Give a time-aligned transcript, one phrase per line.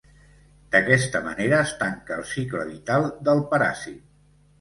[0.75, 4.01] D'aquesta manera es tanca el cicle vital del paràsit.